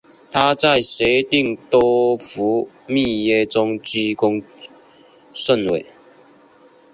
[0.31, 4.41] 她在协定多佛密约中居功
[5.31, 5.85] 甚伟。